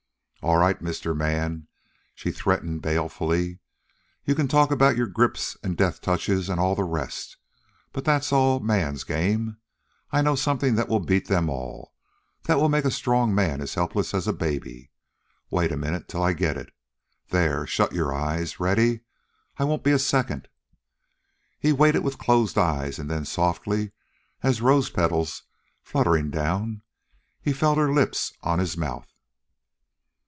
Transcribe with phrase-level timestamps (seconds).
[0.43, 1.67] "All right, Mister Man,"
[2.15, 3.59] she threatened balefully.
[4.25, 7.37] "You can talk about your grips and death touches and all the rest,
[7.93, 9.57] but that's all man's game.
[10.09, 11.93] I know something that will beat them all,
[12.45, 14.89] that will make a strong man as helpless as a baby.
[15.51, 16.73] Wait a minute till I get it.
[17.29, 17.67] There.
[17.67, 18.59] Shut your eyes.
[18.59, 19.01] Ready?
[19.59, 20.47] I won't be a second."
[21.59, 23.91] He waited with closed eyes, and then, softly
[24.41, 25.43] as rose petals
[25.83, 26.81] fluttering down,
[27.41, 29.05] he felt her lips on his mouth.